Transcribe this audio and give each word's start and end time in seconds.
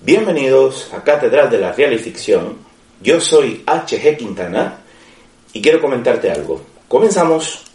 Bienvenidos 0.00 0.92
a 0.94 1.02
Catedral 1.02 1.50
de 1.50 1.58
la 1.58 1.72
Real 1.72 1.92
y 1.92 1.98
Ficción. 1.98 2.56
Yo 3.00 3.20
soy 3.20 3.64
HG 3.66 4.16
Quintana 4.16 4.78
y 5.52 5.60
quiero 5.60 5.80
comentarte 5.80 6.30
algo. 6.30 6.60
Comenzamos. 6.86 7.67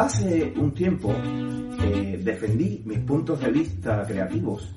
Hace 0.00 0.54
un 0.56 0.72
tiempo 0.72 1.12
eh, 1.12 2.18
defendí 2.24 2.82
mis 2.86 3.00
puntos 3.00 3.38
de 3.38 3.50
vista 3.50 4.02
creativos 4.06 4.74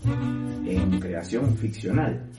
en 0.65 0.99
creación 0.99 1.55
ficcional 1.55 2.29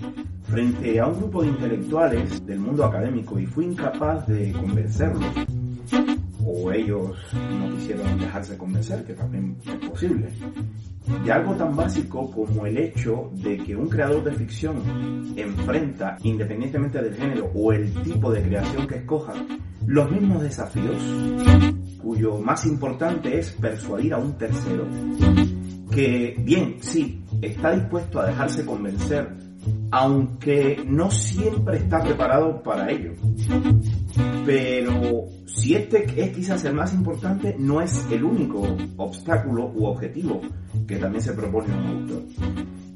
frente 0.43 1.01
a 1.01 1.07
un 1.07 1.17
grupo 1.17 1.41
de 1.41 1.49
intelectuales 1.49 2.45
del 2.45 2.59
mundo 2.59 2.85
académico 2.85 3.39
y 3.39 3.47
fui 3.47 3.65
incapaz 3.65 4.27
de 4.27 4.53
convencerlos. 4.53 5.25
O 6.45 6.71
ellos 6.73 7.17
no 7.59 7.75
quisieron 7.75 8.19
dejarse 8.19 8.59
convencer, 8.59 9.03
que 9.07 9.15
también 9.15 9.57
es 9.65 9.89
posible, 9.89 10.29
de 11.25 11.33
algo 11.33 11.55
tan 11.55 11.75
básico 11.75 12.31
como 12.31 12.67
el 12.67 12.77
hecho 12.77 13.31
de 13.33 13.57
que 13.65 13.75
un 13.75 13.89
creador 13.89 14.23
de 14.25 14.33
ficción 14.33 15.33
enfrenta, 15.37 16.19
independientemente 16.23 17.01
del 17.01 17.15
género 17.15 17.51
o 17.55 17.73
el 17.73 17.91
tipo 18.03 18.31
de 18.31 18.43
creación 18.43 18.87
que 18.87 18.97
escoja, 18.97 19.33
los 19.87 20.11
mismos 20.11 20.43
desafíos, 20.43 21.03
cuyo 22.03 22.39
más 22.39 22.67
importante 22.67 23.39
es 23.39 23.53
persuadir 23.53 24.15
a 24.15 24.19
un 24.19 24.37
tercero 24.37 24.87
que, 25.91 26.35
bien, 26.39 26.77
sí, 26.81 27.23
está 27.41 27.73
dispuesto 27.73 28.21
a 28.21 28.27
dejarse 28.27 28.65
convencer, 28.65 29.29
aunque 29.91 30.83
no 30.87 31.11
siempre 31.11 31.79
está 31.79 32.03
preparado 32.03 32.63
para 32.63 32.91
ello. 32.91 33.13
Pero 34.45 35.27
si 35.47 35.75
este 35.75 36.05
es 36.21 36.37
quizás 36.37 36.65
el 36.65 36.75
más 36.75 36.93
importante, 36.93 37.55
no 37.59 37.81
es 37.81 38.07
el 38.11 38.25
único 38.25 38.77
obstáculo 38.97 39.71
u 39.75 39.87
objetivo 39.87 40.41
que 40.87 40.97
también 40.97 41.23
se 41.23 41.33
propone 41.33 41.73
un 41.73 41.87
autor. 41.87 42.23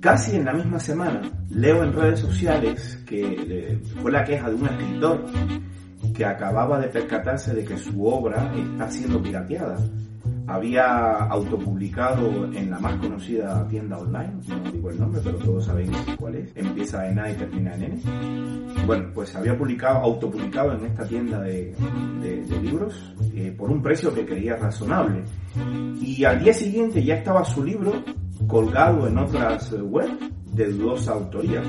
Casi 0.01 0.37
en 0.37 0.45
la 0.45 0.53
misma 0.53 0.79
semana 0.79 1.23
leo 1.51 1.83
en 1.83 1.93
redes 1.93 2.21
sociales 2.21 3.03
que 3.07 3.81
fue 4.01 4.13
la 4.13 4.25
queja 4.25 4.49
de 4.49 4.55
un 4.55 4.67
escritor 4.67 5.25
que 6.19 6.25
acababa 6.25 6.81
de 6.81 6.89
percatarse 6.89 7.55
de 7.55 7.65
que 7.65 7.77
su 7.79 8.05
obra 8.05 8.53
está 8.57 8.91
siendo 8.91 9.23
pirateada. 9.23 9.79
Había 10.49 11.15
autopublicado 11.27 12.47
en 12.53 12.71
la 12.71 12.81
más 12.81 12.95
conocida 12.97 13.65
tienda 13.69 13.99
online, 13.99 14.33
no 14.49 14.73
digo 14.73 14.91
el 14.91 14.99
nombre, 14.99 15.21
pero 15.23 15.37
todos 15.39 15.67
sabéis 15.67 15.91
cuál 16.19 16.35
es, 16.35 16.51
empieza 16.57 17.09
en 17.09 17.21
A 17.21 17.31
y 17.31 17.35
termina 17.35 17.73
en 17.77 17.83
N. 17.85 18.01
Bueno, 18.85 19.11
pues 19.15 19.37
había 19.37 19.57
publicado, 19.57 19.99
autopublicado 19.99 20.73
en 20.73 20.87
esta 20.87 21.07
tienda 21.07 21.41
de, 21.43 21.73
de- 22.21 22.61
libros 22.63 23.15
eh, 23.37 23.55
por 23.57 23.71
un 23.71 23.81
precio 23.81 24.13
que 24.13 24.27
creía 24.27 24.57
razonable. 24.57 25.23
Y 26.03 26.25
al 26.25 26.43
día 26.43 26.53
siguiente 26.53 27.05
ya 27.05 27.15
estaba 27.15 27.45
su 27.45 27.63
libro 27.63 27.93
colgado 28.49 29.07
en 29.07 29.19
otras 29.19 29.71
eh, 29.73 29.81
web 29.81 30.11
de 30.53 30.67
dudosa 30.73 31.13
autoría 31.13 31.63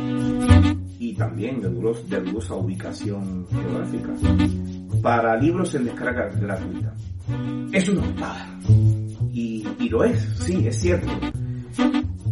y 1.00 1.14
también 1.14 1.62
de, 1.62 1.70
dudosa 1.70 2.56
ubicación 2.56 3.48
geográfica 3.50 4.14
para 5.02 5.38
libros 5.38 5.74
en 5.76 5.86
descarga 5.86 6.28
gratuita. 6.28 6.94
Es 7.72 7.88
una 7.90 8.02
octava. 8.02 8.60
Y, 9.32 9.66
y 9.80 9.90
lo 9.90 10.04
es, 10.04 10.20
sí, 10.42 10.68
es 10.68 10.78
cierto. 10.78 11.08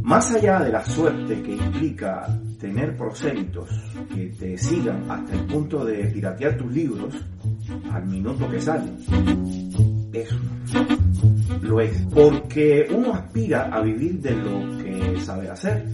Más 0.04 0.34
allá 0.36 0.60
de 0.60 0.72
la 0.72 0.86
suerte 0.86 1.42
que 1.42 1.54
implica 1.54 2.28
tener 2.60 2.98
prosélitos 2.98 3.70
que 4.14 4.28
te 4.38 4.58
sigan 4.58 5.10
hasta 5.10 5.34
el 5.34 5.46
punto 5.46 5.86
de 5.86 6.06
piratear 6.06 6.58
tus 6.58 6.72
libros 6.72 7.14
al 7.92 8.06
minuto 8.06 8.50
que 8.50 8.60
salen, 8.60 8.98
es 10.14 10.32
una 10.32 10.58
lo 11.62 11.82
es. 11.82 11.98
Porque 12.14 12.88
uno 12.90 13.14
aspira 13.14 13.70
a 13.72 13.82
vivir 13.82 14.20
de 14.22 14.32
lo 14.32 14.78
que 14.78 15.20
sabe 15.22 15.50
hacer. 15.50 15.86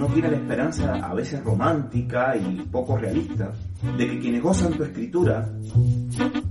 Uno 0.00 0.14
tiene 0.14 0.30
la 0.30 0.36
esperanza, 0.38 0.94
a 0.94 1.12
veces 1.12 1.44
romántica 1.44 2.34
y 2.34 2.62
poco 2.72 2.96
realista, 2.96 3.52
de 3.98 4.08
que 4.08 4.18
quienes 4.18 4.42
gozan 4.42 4.72
tu 4.72 4.82
escritura, 4.82 5.46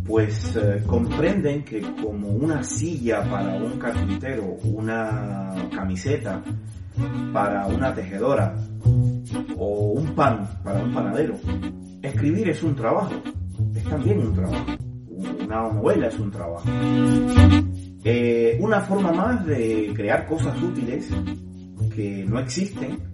pues 0.05 0.55
eh, 0.55 0.83
comprenden 0.85 1.63
que 1.63 1.81
como 1.99 2.27
una 2.27 2.61
silla 2.61 3.23
para 3.23 3.55
un 3.55 3.79
carpintero, 3.79 4.55
una 4.65 5.49
camiseta 5.73 6.43
para 7.33 7.65
una 7.65 7.91
tejedora 7.91 8.53
o 9.57 9.93
un 9.93 10.13
pan 10.13 10.47
para 10.63 10.83
un 10.83 10.93
panadero, 10.93 11.33
escribir 12.03 12.49
es 12.49 12.61
un 12.61 12.75
trabajo, 12.75 13.15
es 13.73 13.83
también 13.85 14.19
un 14.19 14.35
trabajo. 14.35 14.65
Una 15.43 15.73
novela 15.73 16.05
es 16.05 16.19
un 16.19 16.29
trabajo. 16.29 16.69
Eh, 18.03 18.59
una 18.61 18.79
forma 18.81 19.11
más 19.11 19.43
de 19.43 19.91
crear 19.95 20.27
cosas 20.27 20.55
útiles 20.61 21.09
que 21.95 22.23
no 22.27 22.39
existen 22.39 23.09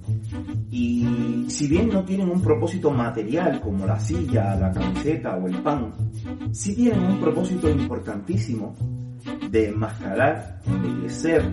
y 0.77 1.45
si 1.47 1.69
bien 1.69 1.87
no 1.87 2.03
tienen 2.03 2.29
un 2.29 2.41
propósito 2.41 2.91
material 2.91 3.61
como 3.61 3.85
la 3.85 3.97
silla, 3.97 4.57
la 4.57 4.73
camiseta 4.73 5.37
o 5.37 5.47
el 5.47 5.63
pan, 5.63 5.93
sí 6.51 6.75
tienen 6.75 6.99
un 6.99 7.21
propósito 7.21 7.69
importantísimo 7.69 8.75
de 9.49 9.69
enmascarar, 9.69 10.59
embellecer 10.65 11.49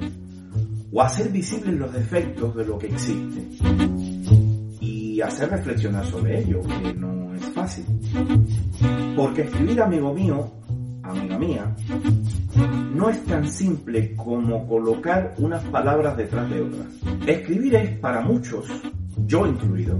o 0.92 1.00
hacer 1.00 1.30
visibles 1.30 1.72
los 1.74 1.92
defectos 1.92 2.56
de 2.56 2.66
lo 2.66 2.76
que 2.76 2.88
existe 2.88 3.46
y 4.80 5.20
hacer 5.20 5.50
reflexionar 5.50 6.04
sobre 6.04 6.40
ello, 6.40 6.60
que 6.82 6.92
no 6.94 7.32
es 7.32 7.44
fácil. 7.50 7.84
Porque 9.14 9.42
escribir, 9.42 9.82
amigo 9.82 10.12
mío, 10.12 10.50
amiga 11.04 11.38
mía, 11.38 11.76
no 12.92 13.08
es 13.08 13.24
tan 13.24 13.46
simple 13.46 14.16
como 14.16 14.66
colocar 14.66 15.36
unas 15.38 15.62
palabras 15.66 16.16
detrás 16.16 16.50
de 16.50 16.60
otras. 16.60 16.88
Escribir 17.24 17.76
es 17.76 17.98
para 17.98 18.20
muchos, 18.20 18.66
yo 19.26 19.46
incluido, 19.46 19.98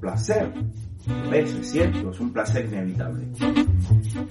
placer. 0.00 0.52
Lo 1.06 1.32
es, 1.32 1.54
es 1.54 1.70
cierto, 1.70 2.10
es 2.10 2.20
un 2.20 2.32
placer 2.32 2.66
inevitable. 2.66 3.28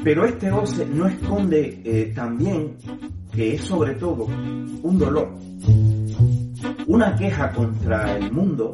Pero 0.04 0.26
este 0.26 0.50
goce 0.50 0.86
no 0.86 1.08
esconde 1.08 1.82
eh, 1.86 2.12
también 2.14 2.76
que 3.32 3.56
es 3.56 3.62
sobre 3.62 3.96
todo 3.96 4.26
un 4.26 4.98
dolor, 4.98 5.34
una 6.88 7.16
queja 7.16 7.52
contra 7.52 8.18
el 8.18 8.32
mundo 8.32 8.74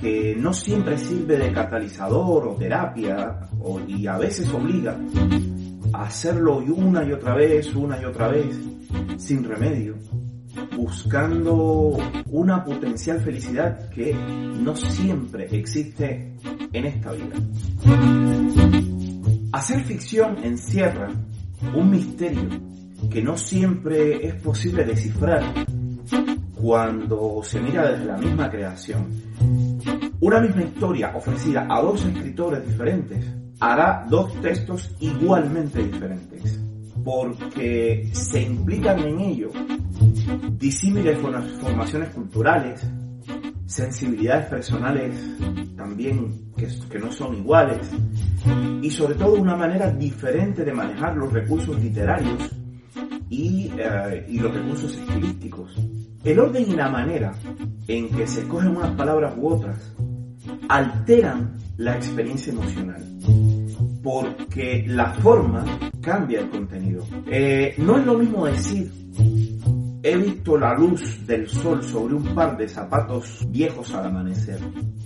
que 0.00 0.36
no 0.36 0.52
siempre 0.52 0.98
sirve 0.98 1.38
de 1.38 1.52
catalizador 1.52 2.48
o 2.48 2.54
terapia 2.54 3.48
y 3.86 4.06
a 4.06 4.18
veces 4.18 4.52
obliga 4.52 4.96
a 5.92 6.02
hacerlo 6.02 6.58
una 6.58 7.04
y 7.04 7.12
otra 7.12 7.34
vez, 7.34 7.74
una 7.74 8.00
y 8.00 8.04
otra 8.04 8.28
vez, 8.28 8.58
sin 9.16 9.44
remedio, 9.44 9.96
buscando 10.76 11.96
una 12.30 12.64
potencial 12.64 13.20
felicidad 13.20 13.88
que 13.90 14.14
no 14.14 14.74
siempre 14.76 15.46
existe 15.50 16.34
en 16.72 16.84
esta 16.84 17.12
vida. 17.12 17.36
Hacer 19.52 19.84
ficción 19.84 20.36
encierra 20.44 21.10
un 21.74 21.90
misterio 21.90 22.48
que 23.10 23.22
no 23.22 23.36
siempre 23.36 24.26
es 24.26 24.34
posible 24.34 24.84
descifrar 24.84 25.42
cuando 26.54 27.40
se 27.42 27.60
mira 27.60 27.90
desde 27.90 28.04
la 28.06 28.16
misma 28.16 28.50
creación. 28.50 29.06
Una 30.20 30.40
misma 30.40 30.62
historia 30.62 31.12
ofrecida 31.14 31.66
a 31.70 31.80
dos 31.80 32.04
escritores 32.04 32.66
diferentes 32.66 33.24
hará 33.60 34.06
dos 34.08 34.32
textos 34.40 34.94
igualmente 35.00 35.82
diferentes, 35.82 36.60
porque 37.04 38.10
se 38.12 38.42
implican 38.42 38.98
en 39.00 39.20
ello 39.20 39.50
disímiles 40.58 41.18
forma- 41.18 41.42
formaciones 41.60 42.10
culturales, 42.10 42.86
sensibilidades 43.66 44.46
personales 44.46 45.14
también 45.76 46.52
que, 46.56 46.98
no 46.98 47.12
son 47.12 47.36
iguales, 47.36 47.90
y 48.80 48.90
sobre 48.90 49.14
todo 49.14 49.34
una 49.34 49.56
manera 49.56 49.90
diferente 49.90 50.64
de 50.64 50.72
manejar 50.72 51.16
los 51.16 51.32
recursos 51.32 51.78
literarios 51.80 52.50
y, 53.28 53.70
eh, 53.76 54.26
los 54.30 54.54
recursos 54.54 54.96
estilísticos. 54.96 55.76
El 56.24 56.40
orden 56.40 56.70
y 56.70 56.74
la 56.74 56.88
manera 56.88 57.32
en 57.86 58.08
que 58.08 58.26
se 58.26 58.40
escogen 58.40 58.76
unas 58.76 58.92
palabras 58.92 59.34
u 59.36 59.48
otras 59.48 59.94
alteran 60.68 61.56
la 61.76 61.96
experiencia 61.96 62.52
emocional 62.52 63.02
porque 64.02 64.84
la 64.86 65.12
forma 65.14 65.64
cambia 66.00 66.38
el 66.38 66.50
contenido. 66.50 67.04
Eh, 67.26 67.74
no 67.78 67.98
es 67.98 68.06
lo 68.06 68.16
mismo 68.16 68.46
decir 68.46 68.88
he 70.08 70.16
visto 70.16 70.56
la 70.56 70.72
luz 70.72 71.26
del 71.26 71.48
sol 71.48 71.82
sobre 71.82 72.14
un 72.14 72.32
par 72.32 72.56
de 72.56 72.68
zapatos 72.68 73.44
viejos 73.50 73.92
al 73.92 74.06
amanecer 74.06 74.60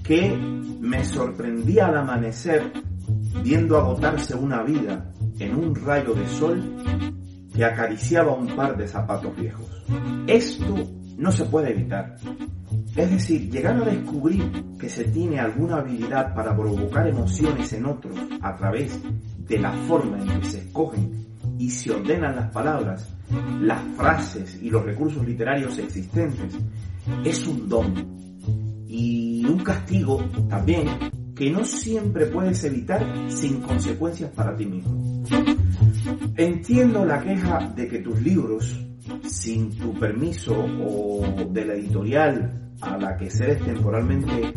que 0.05 0.37
me 0.79 1.03
sorprendí 1.07 1.79
al 1.79 1.97
amanecer 1.97 2.71
viendo 3.43 3.79
agotarse 3.79 4.35
una 4.35 4.63
vida 4.63 5.11
en 5.39 5.55
un 5.55 5.75
rayo 5.75 6.13
de 6.13 6.29
sol 6.29 6.77
que 7.55 7.65
acariciaba 7.65 8.35
un 8.35 8.55
par 8.55 8.77
de 8.77 8.87
zapatos 8.87 9.35
viejos. 9.37 9.67
Esto 10.27 10.75
no 11.17 11.33
se 11.33 11.47
puede 11.47 11.71
evitar. 11.71 12.17
Es 12.95 13.11
decir, 13.11 13.51
llegar 13.51 13.77
a 13.77 13.87
descubrir 13.87 14.53
que 14.79 14.91
se 14.91 15.05
tiene 15.05 15.41
alguna 15.41 15.77
habilidad 15.77 16.35
para 16.35 16.55
provocar 16.55 17.09
emociones 17.09 17.73
en 17.73 17.87
otros 17.87 18.19
a 18.43 18.55
través 18.55 19.01
de 19.49 19.59
la 19.59 19.73
forma 19.73 20.19
en 20.19 20.41
que 20.41 20.47
se 20.47 20.59
escogen 20.59 21.27
y 21.59 21.71
se 21.71 21.91
ordenan 21.91 22.37
las 22.37 22.51
palabras, 22.51 23.09
las 23.61 23.83
frases 23.97 24.59
y 24.63 24.71
los 24.71 24.85
recursos 24.85 25.27
literarios 25.27 25.79
existentes, 25.79 26.59
es 27.25 27.47
un 27.47 27.69
don 27.69 27.95
y 28.87 29.45
un 29.45 29.59
castigo 29.59 30.23
también 30.49 30.89
que 31.35 31.51
no 31.51 31.65
siempre 31.65 32.27
puedes 32.27 32.63
evitar 32.65 33.03
sin 33.29 33.61
consecuencias 33.61 34.31
para 34.33 34.55
ti 34.55 34.67
mismo. 34.67 35.25
Entiendo 36.37 37.05
la 37.05 37.23
queja 37.23 37.73
de 37.75 37.89
que 37.89 38.01
tus 38.01 38.21
libros, 38.21 38.79
sin 39.27 39.71
tu 39.79 39.95
permiso 39.95 40.55
o 40.55 41.49
de 41.51 41.65
la 41.65 41.75
editorial 41.75 42.73
a 42.83 42.97
la 42.99 43.17
que 43.17 43.31
cedes 43.31 43.65
temporalmente 43.65 44.53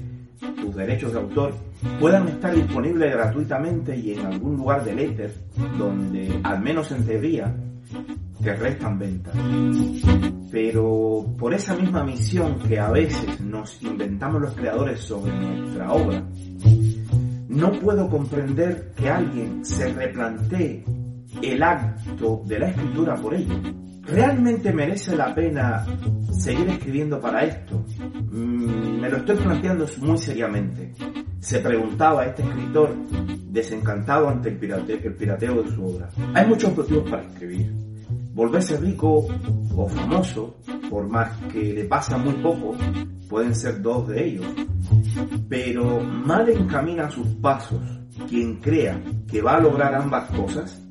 tus 0.62 0.76
derechos 0.76 1.14
de 1.14 1.20
autor, 1.20 1.54
puedan 2.00 2.28
estar 2.28 2.54
disponibles 2.54 3.14
gratuitamente 3.14 3.96
y 3.96 4.14
en 4.14 4.26
algún 4.26 4.58
lugar 4.58 4.84
del 4.84 5.00
éter 5.00 5.34
donde, 5.78 6.40
al 6.44 6.62
menos 6.62 6.92
en 6.92 7.06
teoría, 7.06 7.56
te 8.42 8.54
restan 8.56 9.00
ventas. 9.00 9.36
Pero 10.52 11.26
por 11.38 11.54
esa 11.54 11.76
misma 11.76 12.04
misión 12.04 12.60
que 12.60 12.80
a 12.80 12.92
veces 12.92 13.40
nos 13.42 13.82
inventamos 13.82 14.42
los 14.42 14.54
creadores 14.54 15.00
sobre 15.00 15.34
nuestra 15.34 15.92
obra, 15.92 16.24
no 17.48 17.72
puedo 17.74 18.10
comprender 18.10 18.94
que 18.96 19.10
alguien 19.10 19.66
se 19.66 19.92
replantee 19.94 20.84
el 21.42 21.64
acto 21.64 22.44
de 22.46 22.60
la 22.60 22.70
escritura 22.70 23.16
por 23.16 23.34
ello. 23.34 23.83
¿Realmente 24.06 24.74
merece 24.74 25.16
la 25.16 25.34
pena 25.34 25.86
seguir 26.38 26.68
escribiendo 26.70 27.22
para 27.22 27.46
esto? 27.46 27.86
Mm, 28.32 29.00
me 29.00 29.10
lo 29.10 29.18
estoy 29.18 29.38
planteando 29.38 29.88
muy 30.02 30.18
seriamente. 30.18 30.92
Se 31.40 31.60
preguntaba 31.60 32.26
este 32.26 32.44
escritor 32.44 32.96
desencantado 33.50 34.28
ante 34.28 34.50
el, 34.50 34.58
pirateo 34.58 35.64
de 35.64 35.72
su 35.72 35.86
obra. 35.86 36.10
Hay 36.34 36.48
muchos 36.48 36.76
motivos 36.76 37.10
para 37.10 37.24
escribir. 37.24 37.74
Volverse 38.34 38.78
rico 38.78 39.26
o 39.76 39.88
famoso, 39.88 40.58
por 40.90 41.08
más 41.08 41.38
que 41.52 41.74
le 41.74 41.86
pasa 41.86 42.18
muy 42.18 42.34
poco, 42.34 42.76
pueden 43.30 43.56
ser 43.56 43.82
dos 43.82 44.08
de 44.10 44.26
ellos. 44.26 44.46
Pero 45.48 46.02
mal 46.02 46.50
encamina 46.50 47.10
sus 47.10 47.28
pasos 47.36 47.82
quien 48.28 48.58
crea 48.58 49.02
que 49.28 49.42
va 49.42 49.56
a 49.56 49.60
lograr 49.62 49.96
ambas 49.96 50.30
cosas 50.32 50.82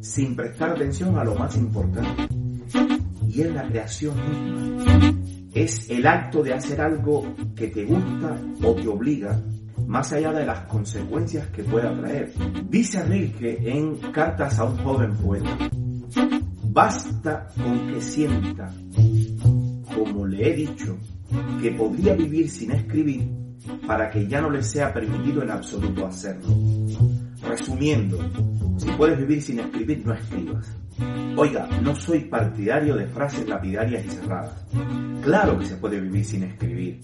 sin 0.00 0.36
prestar 0.36 0.70
atención 0.70 1.18
a 1.18 1.24
lo 1.24 1.34
más 1.34 1.56
importante. 1.56 2.37
Es 3.38 3.54
la 3.54 3.68
creación 3.68 4.16
misma. 4.16 5.14
Es 5.54 5.88
el 5.90 6.04
acto 6.08 6.42
de 6.42 6.54
hacer 6.54 6.80
algo 6.80 7.36
que 7.54 7.68
te 7.68 7.84
gusta 7.84 8.36
o 8.64 8.74
te 8.74 8.88
obliga, 8.88 9.40
más 9.86 10.12
allá 10.12 10.32
de 10.32 10.44
las 10.44 10.66
consecuencias 10.66 11.46
que 11.50 11.62
pueda 11.62 11.96
traer. 12.00 12.32
Dice 12.68 13.00
Rilke 13.04 13.58
en 13.62 13.94
Cartas 14.10 14.58
a 14.58 14.64
un 14.64 14.76
joven 14.78 15.12
poeta, 15.18 15.56
basta 16.64 17.46
con 17.56 17.92
que 17.92 18.00
sienta, 18.00 18.74
como 19.94 20.26
le 20.26 20.50
he 20.50 20.56
dicho, 20.56 20.98
que 21.62 21.70
podría 21.70 22.14
vivir 22.14 22.50
sin 22.50 22.72
escribir 22.72 23.30
para 23.86 24.10
que 24.10 24.26
ya 24.26 24.40
no 24.40 24.50
le 24.50 24.64
sea 24.64 24.92
permitido 24.92 25.44
en 25.44 25.50
absoluto 25.52 26.06
hacerlo. 26.06 26.48
Resumiendo, 27.48 28.18
si 28.78 28.90
puedes 28.90 29.16
vivir 29.16 29.40
sin 29.40 29.60
escribir, 29.60 30.04
no 30.04 30.12
escribas. 30.12 30.76
Oiga, 31.36 31.68
no 31.82 31.94
soy 31.94 32.20
partidario 32.20 32.96
de 32.96 33.06
frases 33.06 33.48
lapidarias 33.48 34.04
y 34.04 34.10
cerradas. 34.10 34.64
Claro 35.22 35.58
que 35.58 35.66
se 35.66 35.76
puede 35.76 36.00
vivir 36.00 36.24
sin 36.24 36.42
escribir. 36.42 37.00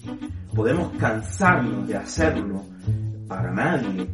Podemos 0.53 0.91
cansarnos 0.97 1.87
de 1.87 1.95
hacerlo 1.95 2.63
para 3.27 3.51
nadie, 3.51 4.07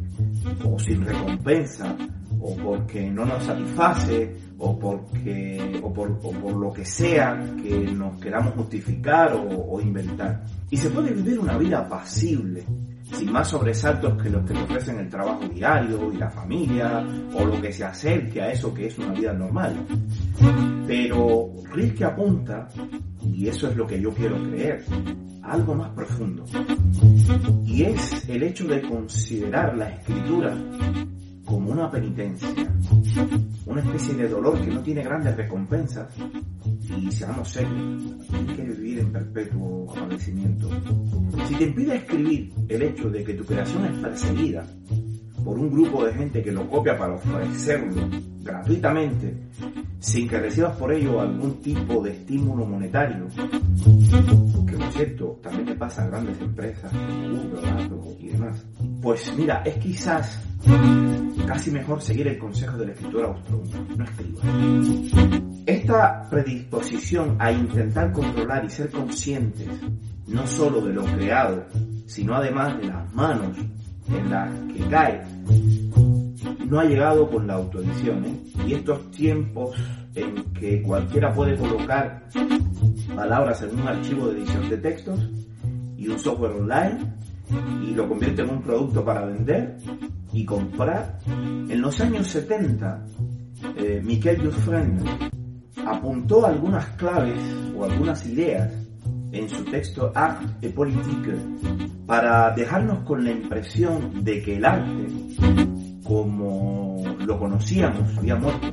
o 0.64 0.78
sin 0.78 1.04
recompensa, 1.04 1.96
o 2.40 2.56
porque 2.56 3.10
no 3.10 3.24
nos 3.24 3.42
satisface, 3.44 4.36
o 4.58 4.78
porque 4.78 5.80
o 5.82 5.92
por, 5.92 6.18
por 6.20 6.54
lo 6.54 6.72
que 6.72 6.84
sea 6.84 7.38
que 7.60 7.90
nos 7.92 8.20
queramos 8.20 8.54
justificar 8.54 9.34
o, 9.34 9.80
inventar. 9.80 10.44
Y 10.70 10.76
se 10.76 10.90
puede 10.90 11.12
vivir 11.12 11.38
una 11.38 11.58
vida 11.58 11.80
apacible, 11.80 12.64
sin 13.04 13.32
más 13.32 13.48
sobresaltos 13.48 14.22
que 14.22 14.30
los 14.30 14.44
que 14.44 14.54
te 14.54 14.62
ofrecen 14.62 14.98
el 14.98 15.08
trabajo 15.08 15.46
diario 15.48 16.12
y 16.12 16.16
la 16.16 16.30
familia, 16.30 17.04
o 17.34 17.44
lo 17.44 17.60
que 17.60 17.72
se 17.72 17.84
acerque 17.84 18.40
a 18.40 18.52
eso 18.52 18.72
que 18.72 18.86
es 18.86 18.98
una 18.98 19.12
vida 19.12 19.32
normal. 19.32 19.74
Pero 20.86 21.50
Rilke 21.72 22.04
apunta, 22.04 22.68
y 23.22 23.48
eso 23.48 23.68
es 23.68 23.76
lo 23.76 23.86
que 23.86 24.00
yo 24.00 24.10
quiero 24.12 24.42
creer, 24.50 24.84
algo 25.42 25.74
más 25.74 25.90
profundo. 25.90 26.44
Y 27.64 27.82
es 27.84 28.28
el 28.28 28.42
hecho 28.42 28.66
de 28.66 28.82
considerar 28.82 29.76
la 29.76 29.90
escritura 29.90 30.56
como 31.52 31.70
una 31.70 31.90
penitencia, 31.90 32.48
una 33.66 33.82
especie 33.82 34.14
de 34.14 34.26
dolor 34.26 34.58
que 34.58 34.68
no 34.68 34.80
tiene 34.80 35.02
grandes 35.02 35.36
recompensas 35.36 36.08
y 36.98 37.12
seamos 37.12 37.46
serios, 37.46 38.02
¿quién 38.30 38.46
quiere 38.46 38.72
vivir 38.72 39.00
en 39.00 39.12
perpetuo 39.12 39.92
padecimiento? 39.94 40.70
Si 41.46 41.54
te 41.56 41.64
impide 41.64 41.96
escribir 41.96 42.54
el 42.70 42.80
hecho 42.80 43.10
de 43.10 43.22
que 43.22 43.34
tu 43.34 43.44
creación 43.44 43.84
es 43.84 43.98
perseguida 43.98 44.66
por 45.44 45.58
un 45.58 45.70
grupo 45.70 46.04
de 46.04 46.14
gente 46.14 46.42
que 46.42 46.52
lo 46.52 46.68
copia 46.68 46.96
para 46.96 47.14
ofrecerlo 47.14 48.08
gratuitamente, 48.42 49.36
sin 50.00 50.28
que 50.28 50.38
recibas 50.38 50.76
por 50.76 50.92
ello 50.92 51.20
algún 51.20 51.60
tipo 51.60 52.02
de 52.02 52.12
estímulo 52.12 52.66
monetario, 52.66 53.26
que 54.66 54.76
por 54.76 54.92
cierto 54.92 55.40
también 55.42 55.66
le 55.66 55.74
pasa 55.74 56.04
a 56.04 56.08
grandes 56.08 56.40
empresas 56.40 56.92
como 56.92 58.02
Google 58.02 58.16
y 58.18 58.28
demás, 58.28 58.64
pues 59.00 59.32
mira, 59.36 59.62
es 59.64 59.76
quizás 59.76 60.40
casi 61.46 61.70
mejor 61.70 62.00
seguir 62.00 62.28
el 62.28 62.38
consejo 62.38 62.76
del 62.78 62.90
escritor 62.90 63.24
austrohúngaro, 63.24 63.84
no 63.96 64.04
escriba. 64.04 64.42
Esta 65.66 66.28
predisposición 66.28 67.36
a 67.38 67.52
intentar 67.52 68.12
controlar 68.12 68.64
y 68.64 68.70
ser 68.70 68.90
conscientes 68.90 69.68
no 70.26 70.46
solo 70.46 70.80
de 70.80 70.92
lo 70.92 71.04
creado, 71.04 71.66
sino 72.06 72.34
además 72.34 72.78
de 72.78 72.86
las 72.86 73.12
manos 73.14 73.56
en 74.16 74.30
las 74.30 74.50
que 74.72 74.88
cae, 74.88 75.22
no 76.66 76.80
ha 76.80 76.84
llegado 76.84 77.28
con 77.28 77.46
la 77.46 77.54
autoedición. 77.54 78.24
¿eh? 78.24 78.34
Y 78.66 78.74
estos 78.74 79.10
tiempos 79.10 79.76
en 80.14 80.44
que 80.52 80.82
cualquiera 80.82 81.32
puede 81.32 81.56
colocar 81.56 82.28
palabras 83.14 83.62
en 83.62 83.78
un 83.78 83.88
archivo 83.88 84.28
de 84.28 84.38
edición 84.40 84.68
de 84.68 84.76
textos 84.78 85.20
y 85.96 86.08
un 86.08 86.18
software 86.18 86.52
online 86.52 86.98
y 87.84 87.94
lo 87.94 88.08
convierte 88.08 88.42
en 88.42 88.50
un 88.50 88.62
producto 88.62 89.04
para 89.04 89.26
vender 89.26 89.76
y 90.32 90.44
comprar. 90.44 91.18
En 91.26 91.80
los 91.80 92.00
años 92.00 92.26
70, 92.28 93.04
eh, 93.76 94.00
Miquel 94.02 94.42
Dufresne 94.42 95.30
apuntó 95.86 96.46
algunas 96.46 96.86
claves 96.96 97.38
o 97.76 97.84
algunas 97.84 98.24
ideas 98.26 98.72
en 99.32 99.48
su 99.48 99.64
texto 99.64 100.12
Art 100.14 100.42
et 100.62 100.74
Politique 100.74 101.34
para 102.06 102.50
dejarnos 102.54 103.04
con 103.04 103.24
la 103.24 103.30
impresión 103.30 104.22
de 104.22 104.42
que 104.42 104.56
el 104.56 104.64
arte, 104.64 105.06
como 106.04 107.02
lo 107.26 107.38
conocíamos, 107.38 108.16
había 108.18 108.36
muerto 108.36 108.72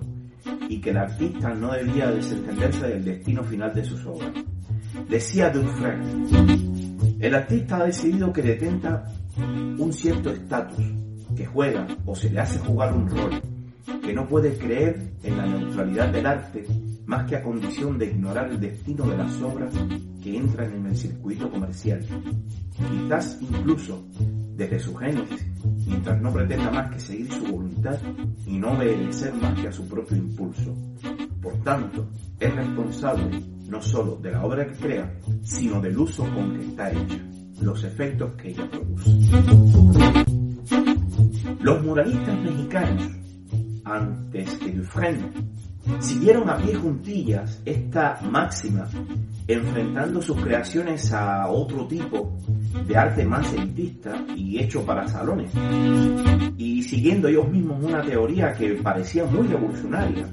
y 0.68 0.82
que 0.82 0.89
el 0.89 0.98
artista 0.98 1.54
no 1.54 1.72
debía 1.72 2.12
desentenderse 2.12 2.88
del 2.88 3.06
destino 3.06 3.44
final 3.44 3.74
de 3.74 3.84
sus 3.86 4.06
obras. 4.06 4.32
Decía 5.10 5.50
Dufresne, 5.50 6.28
el 7.20 7.36
artista 7.36 7.78
ha 7.78 7.86
decidido 7.86 8.34
que 8.34 8.42
detenta 8.42 9.06
un 9.78 9.94
cierto 9.94 10.30
estatus, 10.30 10.86
que 11.36 11.46
juega 11.46 11.88
o 12.06 12.16
se 12.16 12.30
le 12.30 12.39
hace 12.39 12.60
jugar 12.60 12.94
un 12.94 13.08
rol, 13.08 13.42
que 14.01 14.13
no 14.13 14.28
puede 14.28 14.58
creer 14.58 15.13
en 15.24 15.38
la 15.38 15.46
neutralidad 15.46 16.10
del 16.10 16.25
arte 16.25 16.66
más 17.10 17.28
que 17.28 17.36
a 17.36 17.42
condición 17.42 17.98
de 17.98 18.06
ignorar 18.06 18.51
el 18.51 18.60
destino 18.60 19.04
de 19.08 19.18
las 19.18 19.42
obras 19.42 19.74
que 20.22 20.38
entran 20.38 20.72
en 20.75 20.86
el 20.86 20.96
circuito 20.96 21.50
comercial. 21.50 22.06
Quizás 22.78 23.39
incluso 23.42 24.06
desde 24.56 24.80
su 24.80 24.96
génesis, 24.96 25.44
mientras 25.88 26.22
no 26.22 26.32
pretenda 26.32 26.70
más 26.70 26.92
que 26.92 27.00
seguir 27.00 27.32
su 27.32 27.51
voluntad 27.51 27.98
y 28.46 28.60
no 28.60 28.74
obedecer 28.74 29.34
más 29.34 29.60
que 29.60 29.70
a 29.70 29.72
su 29.72 29.88
propio 29.88 30.18
impulso. 30.18 30.75
Por 31.42 31.54
tanto, 31.63 32.08
es 32.39 32.56
responsable 32.56 33.42
no 33.68 33.82
solo 33.82 34.18
de 34.18 34.32
la 34.32 34.46
obra 34.46 34.68
que 34.68 34.78
crea, 34.78 35.12
sino 35.42 35.82
del 35.82 35.98
uso 35.98 36.24
con 36.32 36.60
que 36.60 36.66
está 36.68 36.92
hecha, 36.92 37.25
los 37.60 37.84
efectos 37.86 38.34
que 38.34 38.50
ella 38.50 38.70
produce. 38.70 39.10
Los 41.60 41.84
muralistas 41.84 42.39
mexicanos, 42.39 43.10
antes 43.84 44.58
que 44.60 44.72
Dufresne, 44.74 45.32
siguieron 46.00 46.50
a 46.50 46.58
pie 46.58 46.75
juntillas 46.75 47.62
esta 47.65 48.19
máxima, 48.29 48.88
enfrentando 49.48 50.22
sus 50.22 50.39
creaciones 50.41 51.12
a 51.12 51.48
otro 51.48 51.88
tipo 51.88 52.38
de 52.88 52.98
arte 52.98 53.25
más 53.25 53.51
elitista 53.53 54.24
y 54.36 54.60
hecho 54.60 54.86
para 54.86 55.08
salones, 55.08 55.51
y 56.58 56.84
siguiendo 56.84 57.27
ellos 57.27 57.50
mismos 57.50 57.84
una 57.84 58.01
teoría 58.01 58.53
que 58.53 58.75
parecía 58.75 59.25
muy 59.25 59.48
revolucionaria, 59.48 60.27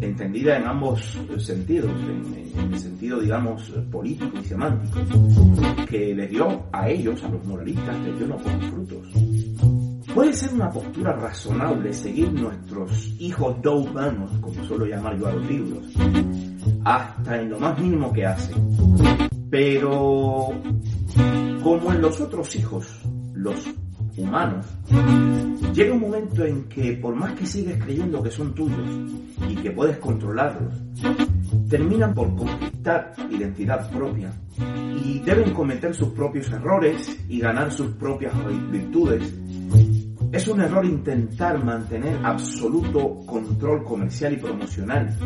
entendida 0.00 0.56
en 0.56 0.66
ambos 0.66 1.18
sentidos, 1.38 1.90
en, 2.02 2.72
el 2.72 2.78
sentido, 2.78 3.20
digamos, 3.20 3.70
político 3.90 4.38
y 4.38 4.44
semántico, 4.44 5.00
que 5.88 6.14
les 6.14 6.30
dio 6.30 6.64
a 6.72 6.88
ellos, 6.88 7.22
a 7.22 7.28
los 7.28 7.44
moralistas, 7.46 7.98
les 8.00 8.18
dio 8.18 8.26
no 8.26 8.36
pocos 8.36 8.64
frutos. 8.70 9.06
Puede 10.14 10.32
ser 10.32 10.54
una 10.54 10.70
postura 10.70 11.12
razonable 11.12 11.92
seguir 11.92 12.32
nuestros 12.32 13.14
hijos 13.18 13.60
doubanos, 13.62 14.30
como 14.40 14.64
suelo 14.64 14.86
llamar 14.86 15.18
yo 15.18 15.28
a 15.28 15.32
los 15.32 15.46
libros, 15.46 15.84
hasta 16.84 17.40
en 17.40 17.50
lo 17.50 17.58
más 17.60 17.78
mínimo 17.78 18.12
que 18.12 18.26
hacen. 18.26 18.56
Pero, 19.50 20.48
como 21.62 21.92
en 21.92 22.02
los 22.02 22.20
otros 22.20 22.54
hijos, 22.56 23.00
los 23.34 23.56
humanos, 24.16 24.66
llega 25.72 25.94
un 25.94 26.00
momento 26.00 26.44
en 26.44 26.64
que 26.64 26.92
por 26.94 27.14
más 27.14 27.32
que 27.34 27.46
sigues 27.46 27.82
creyendo 27.82 28.22
que 28.22 28.30
son 28.30 28.54
tuyos 28.54 28.88
y 29.48 29.54
que 29.56 29.70
puedes 29.70 29.98
controlarlos, 29.98 30.74
terminan 31.68 32.14
por 32.14 32.34
conquistar 32.34 33.14
identidad 33.30 33.90
propia 33.90 34.32
y 35.04 35.20
deben 35.20 35.52
cometer 35.52 35.94
sus 35.94 36.08
propios 36.10 36.50
errores 36.50 37.16
y 37.28 37.38
ganar 37.38 37.70
sus 37.70 37.92
propias 37.92 38.32
virtudes. 38.70 39.34
Es 40.30 40.46
un 40.46 40.60
error 40.60 40.84
intentar 40.84 41.62
mantener 41.64 42.18
absoluto 42.22 43.24
control 43.26 43.82
comercial 43.82 44.34
y 44.34 44.36
promocional 44.36 45.16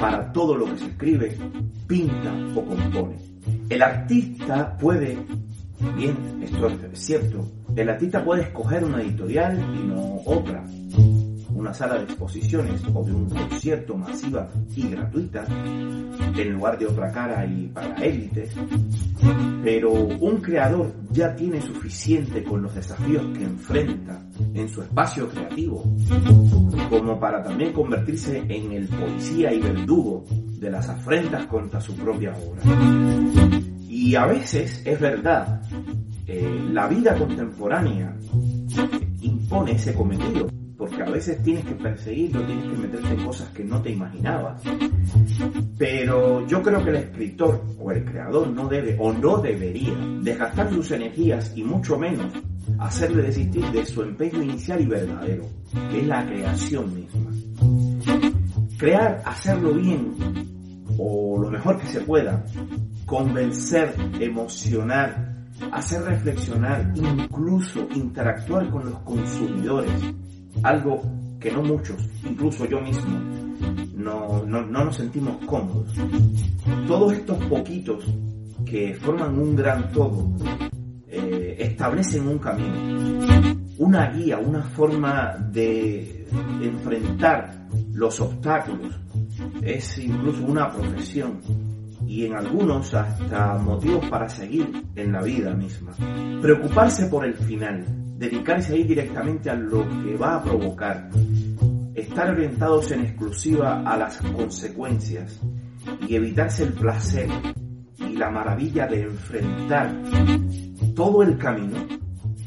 para 0.00 0.32
todo 0.32 0.56
lo 0.56 0.66
que 0.66 0.78
se 0.78 0.86
escribe, 0.86 1.38
pinta 1.86 2.32
o 2.56 2.64
compone. 2.64 3.16
El 3.68 3.82
artista 3.82 4.76
puede, 4.76 5.16
bien, 5.96 6.16
esto 6.42 6.68
es 6.68 6.98
cierto, 6.98 7.48
el 7.76 7.88
artista 7.88 8.24
puede 8.24 8.42
escoger 8.42 8.84
una 8.84 9.02
editorial 9.02 9.56
y 9.56 9.86
no 9.86 10.20
otra, 10.24 10.64
una 11.54 11.72
sala 11.72 11.98
de 11.98 12.04
exposiciones 12.04 12.82
o 12.92 13.04
de 13.04 13.12
un 13.12 13.28
concierto 13.28 13.96
masiva 13.96 14.48
y 14.74 14.88
gratuita, 14.88 15.44
en 16.36 16.52
lugar 16.52 16.78
de 16.78 16.86
otra 16.86 17.10
cara 17.12 17.46
y 17.46 17.68
para 17.68 17.94
élites, 17.96 18.50
pero 19.62 19.92
un 19.92 20.38
creador 20.38 20.92
ya 21.10 21.34
tiene 21.34 21.60
suficiente 21.60 22.42
con 22.42 22.62
los 22.62 22.74
desafíos 22.74 23.24
que 23.36 23.44
enfrenta 23.44 24.20
en 24.52 24.68
su 24.68 24.82
espacio 24.82 25.28
creativo, 25.28 25.84
como 26.90 27.18
para 27.18 27.42
también 27.42 27.72
convertirse 27.72 28.38
en 28.48 28.72
el 28.72 28.88
policía 28.88 29.52
y 29.52 29.60
verdugo 29.60 30.24
de 30.58 30.70
las 30.70 30.88
afrentas 30.88 31.46
contra 31.46 31.80
su 31.80 31.94
propia 31.94 32.32
obra. 32.32 32.62
Y 33.88 34.16
a 34.16 34.26
veces 34.26 34.82
es 34.84 35.00
verdad 35.00 35.62
eh, 36.26 36.68
la 36.72 36.88
vida 36.88 37.14
contemporánea 37.16 38.16
impone 39.20 39.72
ese 39.72 39.94
cometido, 39.94 40.48
porque 40.94 41.10
a 41.10 41.12
veces 41.12 41.42
tienes 41.42 41.64
que 41.64 41.74
perseguirlo, 41.74 42.42
tienes 42.42 42.66
que 42.66 42.76
meterte 42.76 43.08
en 43.08 43.24
cosas 43.24 43.48
que 43.50 43.64
no 43.64 43.82
te 43.82 43.90
imaginabas. 43.90 44.62
Pero 45.76 46.46
yo 46.46 46.62
creo 46.62 46.84
que 46.84 46.90
el 46.90 46.96
escritor 46.96 47.64
o 47.80 47.90
el 47.90 48.04
creador 48.04 48.48
no 48.48 48.68
debe 48.68 48.96
o 49.00 49.12
no 49.12 49.38
debería 49.38 49.94
desgastar 50.22 50.72
sus 50.72 50.90
energías 50.92 51.52
y 51.56 51.64
mucho 51.64 51.98
menos 51.98 52.32
hacerle 52.78 53.24
desistir 53.24 53.64
de 53.72 53.84
su 53.84 54.02
empeño 54.02 54.42
inicial 54.42 54.80
y 54.80 54.86
verdadero, 54.86 55.44
que 55.90 56.00
es 56.00 56.06
la 56.06 56.24
creación 56.26 56.94
misma. 56.94 57.30
Crear, 58.78 59.22
hacerlo 59.24 59.74
bien 59.74 60.14
o 60.96 61.38
lo 61.40 61.50
mejor 61.50 61.80
que 61.80 61.86
se 61.86 62.02
pueda, 62.02 62.44
convencer, 63.04 63.94
emocionar, 64.20 65.34
hacer 65.72 66.02
reflexionar, 66.02 66.92
incluso 66.94 67.86
interactuar 67.94 68.70
con 68.70 68.90
los 68.90 68.98
consumidores, 69.00 69.90
algo 70.62 71.02
que 71.40 71.50
no 71.52 71.62
muchos, 71.62 71.96
incluso 72.24 72.64
yo 72.66 72.80
mismo, 72.80 73.18
no, 73.94 74.44
nos 74.44 74.96
sentimos 74.96 75.36
cómodos. 75.46 75.94
Todos 76.86 77.12
estos 77.12 77.38
poquitos 77.46 78.04
que 78.64 78.94
forman 78.94 79.38
un 79.38 79.56
gran 79.56 79.90
todo 79.92 80.30
eh, 81.08 81.56
establecen 81.58 82.28
un 82.28 82.38
camino, 82.38 83.56
una 83.78 84.10
guía, 84.10 84.38
una 84.38 84.62
forma 84.62 85.36
de 85.50 86.26
enfrentar 86.62 87.66
los 87.92 88.20
obstáculos. 88.20 88.94
Es 89.62 89.98
incluso 89.98 90.44
una 90.44 90.70
profesión 90.70 91.40
y 92.06 92.26
en 92.26 92.36
algunos 92.36 92.92
hasta 92.94 93.56
motivos 93.58 94.04
para 94.08 94.28
seguir 94.28 94.84
en 94.94 95.12
la 95.12 95.22
vida 95.22 95.54
misma. 95.54 95.92
Preocuparse 96.40 97.06
por 97.06 97.24
el 97.24 97.34
final, 97.34 97.84
dedicarse 98.16 98.74
ahí 98.74 98.84
directamente 98.84 99.50
a 99.50 99.54
lo 99.54 99.86
que 99.88 100.16
va 100.16 100.36
a 100.36 100.42
provocar, 100.42 101.10
estar 101.94 102.30
orientados 102.30 102.90
en 102.92 103.00
exclusiva 103.00 103.82
a 103.82 103.96
las 103.96 104.20
consecuencias 104.20 105.40
y 106.06 106.14
evitarse 106.14 106.64
el 106.64 106.72
placer 106.72 107.28
y 107.98 108.16
la 108.16 108.30
maravilla 108.30 108.86
de 108.86 109.02
enfrentar 109.02 109.94
todo 110.94 111.22
el 111.22 111.36
camino 111.38 111.76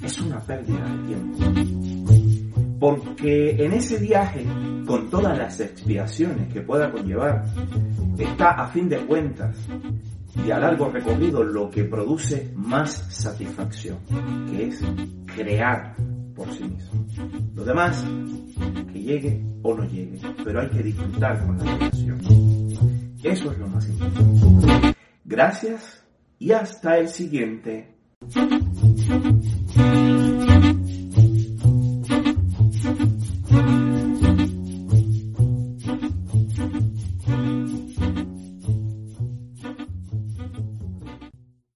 es 0.02 0.22
una 0.22 0.40
pérdida 0.40 0.84
de 0.86 1.08
tiempo. 1.08 1.38
Porque 2.80 3.66
en 3.66 3.74
ese 3.74 3.98
viaje, 3.98 4.46
con 4.86 5.10
todas 5.10 5.38
las 5.38 5.60
expiaciones 5.60 6.54
que 6.54 6.62
pueda 6.62 6.92
conllevar, 6.92 7.44
está 8.18 8.52
a 8.52 8.68
fin 8.68 8.88
de 8.88 8.98
cuentas 9.00 9.58
y 10.46 10.52
a 10.52 10.60
largo 10.60 10.90
recorrido 10.90 11.44
lo 11.44 11.70
que 11.70 11.84
produce 11.86 12.52
más 12.56 12.92
satisfacción, 13.10 13.98
que 14.50 14.68
es 14.68 14.82
crear 15.38 15.96
por 16.36 16.51
sí 16.51 16.63
mismo. 16.63 17.06
Lo 17.53 17.63
demás, 17.63 18.03
que 18.91 19.01
llegue 19.01 19.46
o 19.62 19.75
no 19.75 19.84
llegue, 19.86 20.20
pero 20.44 20.62
hay 20.62 20.70
que 20.70 20.84
disfrutar 20.84 21.46
con 21.46 21.58
la 21.58 21.77
creación. 21.77 22.20
Eso 23.24 23.51
es 23.51 23.58
lo 23.60 23.67
más 23.67 23.88
importante. 23.88 24.98
Gracias 25.25 26.03
y 26.39 26.51
hasta 26.51 26.98
el 26.98 27.08
siguiente. 27.08 27.96